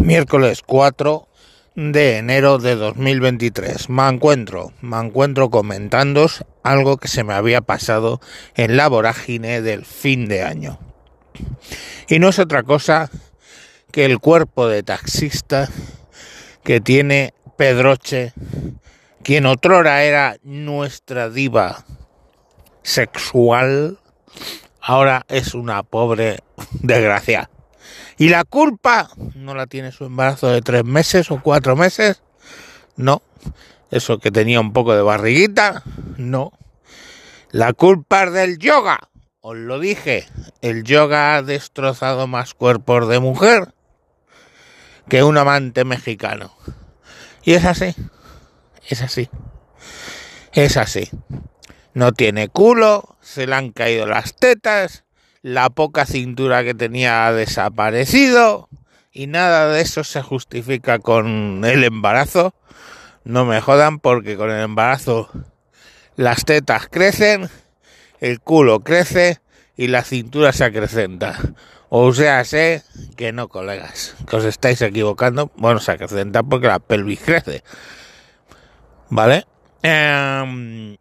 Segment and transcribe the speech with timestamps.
[0.00, 1.28] Miércoles 4
[1.76, 3.90] de enero de 2023.
[3.90, 6.26] Me encuentro, me encuentro comentando
[6.62, 8.18] algo que se me había pasado
[8.54, 10.78] en la vorágine del fin de año.
[12.08, 13.10] Y no es otra cosa
[13.92, 15.68] que el cuerpo de taxista
[16.64, 18.32] que tiene Pedroche,
[19.22, 21.84] quien otrora era nuestra diva
[22.82, 23.98] sexual,
[24.80, 26.38] ahora es una pobre
[26.80, 27.50] desgracia.
[28.20, 32.22] Y la culpa no la tiene su embarazo de tres meses o cuatro meses,
[32.94, 33.22] no.
[33.90, 35.82] Eso que tenía un poco de barriguita,
[36.18, 36.52] no.
[37.50, 39.08] La culpa es del yoga,
[39.40, 40.28] os lo dije,
[40.60, 43.72] el yoga ha destrozado más cuerpos de mujer
[45.08, 46.54] que un amante mexicano.
[47.42, 47.94] Y es así,
[48.86, 49.30] es así,
[50.52, 51.08] es así.
[51.94, 55.04] No tiene culo, se le han caído las tetas,
[55.42, 58.68] la poca cintura que tenía ha desaparecido
[59.12, 62.54] y nada de eso se justifica con el embarazo.
[63.24, 65.28] No me jodan porque con el embarazo
[66.16, 67.48] las tetas crecen,
[68.20, 69.40] el culo crece
[69.76, 71.38] y la cintura se acrecenta.
[71.88, 72.84] O sea, sé
[73.16, 75.50] que no, colegas, que os estáis equivocando.
[75.56, 77.64] Bueno, se acrecenta porque la pelvis crece.
[79.08, 79.44] ¿Vale?
[79.82, 80.96] Em,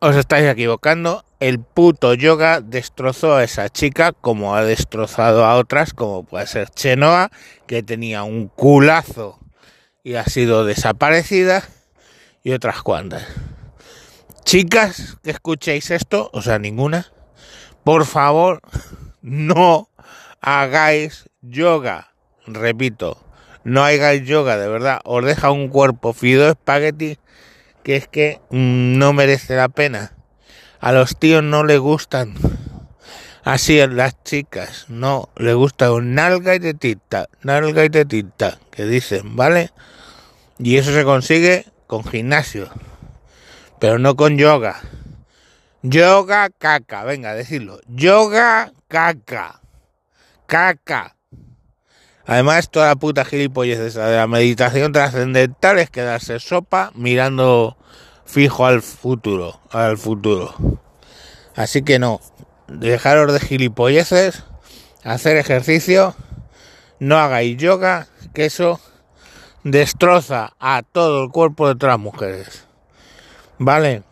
[0.00, 1.24] os estáis equivocando.
[1.40, 6.70] El puto yoga destrozó a esa chica como ha destrozado a otras, como puede ser
[6.70, 7.30] Chenoa,
[7.66, 9.38] que tenía un culazo
[10.02, 11.64] y ha sido desaparecida,
[12.42, 13.26] y otras cuantas.
[14.44, 17.10] Chicas que escuchéis esto, o sea, ninguna,
[17.82, 18.60] por favor,
[19.22, 19.88] no
[20.42, 22.12] hagáis yoga.
[22.46, 23.18] Repito,
[23.64, 25.00] no hagáis yoga, de verdad.
[25.04, 27.18] Os deja un cuerpo fido espagueti
[27.84, 30.14] que es que no merece la pena.
[30.80, 32.34] A los tíos no les gustan
[33.44, 38.86] así en las chicas, no, les gusta un nalga y tetita, nalga y tetita, que
[38.86, 39.70] dicen, ¿vale?
[40.58, 42.70] Y eso se consigue con gimnasio,
[43.78, 44.80] pero no con yoga.
[45.82, 47.78] Yoga caca, venga, decirlo.
[47.88, 49.60] Yoga caca.
[50.46, 51.16] Caca.
[52.26, 57.76] Además, toda la puta gilipollez esa de la meditación trascendental es quedarse sopa mirando
[58.24, 60.54] fijo al futuro, al futuro.
[61.54, 62.20] Así que no,
[62.68, 64.42] dejaros de gilipolleces,
[65.04, 66.14] hacer ejercicio,
[66.98, 68.80] no hagáis yoga, que eso
[69.62, 72.64] destroza a todo el cuerpo de las mujeres.
[73.58, 74.02] ¿Vale?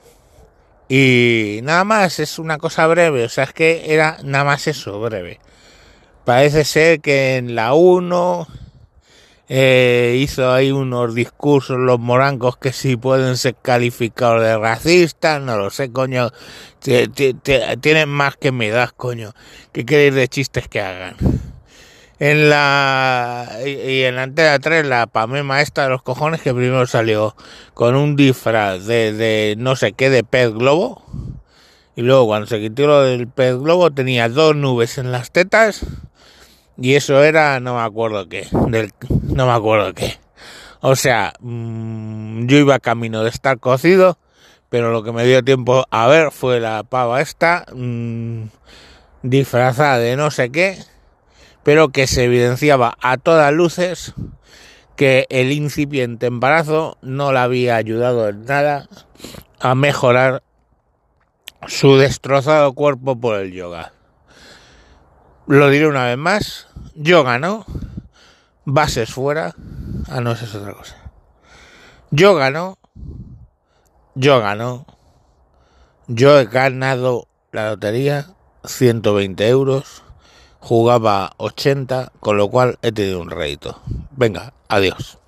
[0.88, 5.00] Y nada más, es una cosa breve, o sea, es que era nada más eso,
[5.00, 5.40] breve.
[6.25, 8.47] Parece ser que en la 1
[9.49, 15.59] eh, hizo ahí unos discursos los morancos que si pueden ser calificados de racistas, no
[15.59, 16.31] lo sé, coño.
[16.81, 19.33] Tienen más que das, coño.
[19.72, 21.16] ¿Qué queréis de chistes que hagan?
[22.19, 26.87] En la y en la antena 3 la pamema esta de los cojones que primero
[26.87, 27.34] salió
[27.75, 31.04] con un disfraz de, de no sé qué de pez globo
[31.97, 35.84] y luego cuando se quitó lo del pez globo tenía dos nubes en las tetas
[36.78, 40.19] y eso era, no me acuerdo qué, del, no me acuerdo qué.
[40.81, 44.19] O sea, mmm, yo iba camino de estar cocido,
[44.69, 48.44] pero lo que me dio tiempo a ver fue la pava esta, mmm,
[49.22, 50.78] disfrazada de no sé qué,
[51.62, 54.15] pero que se evidenciaba a todas luces
[54.97, 58.89] que el incipiente embarazo no le había ayudado en nada
[59.60, 60.43] a mejorar
[61.66, 63.93] su destrozado cuerpo por el yoga.
[65.52, 67.66] Lo diré una vez más, yo gano,
[68.64, 69.54] bases fuera,
[70.08, 70.96] ah no, esa es otra cosa.
[72.10, 72.78] Yo gano,
[74.14, 74.86] yo gano,
[76.06, 78.28] yo he ganado la lotería,
[78.64, 80.02] 120 euros,
[80.58, 83.78] jugaba 80, con lo cual he tenido un rédito.
[84.12, 85.18] Venga, adiós.